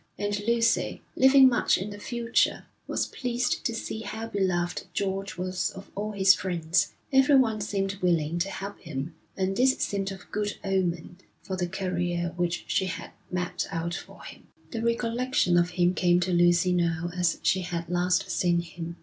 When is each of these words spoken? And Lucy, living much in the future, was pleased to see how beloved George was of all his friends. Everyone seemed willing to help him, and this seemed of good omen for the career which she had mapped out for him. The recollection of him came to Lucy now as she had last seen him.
And 0.17 0.39
Lucy, 0.47 1.03
living 1.15 1.47
much 1.47 1.77
in 1.77 1.91
the 1.91 1.99
future, 1.99 2.65
was 2.87 3.05
pleased 3.05 3.63
to 3.63 3.75
see 3.75 3.99
how 4.01 4.25
beloved 4.27 4.85
George 4.95 5.37
was 5.37 5.69
of 5.69 5.91
all 5.93 6.13
his 6.13 6.33
friends. 6.33 6.93
Everyone 7.13 7.61
seemed 7.61 7.99
willing 8.01 8.39
to 8.39 8.49
help 8.49 8.79
him, 8.79 9.13
and 9.37 9.55
this 9.55 9.77
seemed 9.77 10.11
of 10.11 10.31
good 10.31 10.57
omen 10.63 11.19
for 11.43 11.55
the 11.55 11.67
career 11.67 12.33
which 12.35 12.63
she 12.65 12.85
had 12.87 13.11
mapped 13.29 13.67
out 13.69 13.93
for 13.93 14.23
him. 14.23 14.47
The 14.71 14.81
recollection 14.81 15.55
of 15.55 15.69
him 15.69 15.93
came 15.93 16.19
to 16.21 16.33
Lucy 16.33 16.71
now 16.73 17.11
as 17.15 17.37
she 17.43 17.61
had 17.61 17.87
last 17.87 18.27
seen 18.31 18.61
him. 18.61 18.95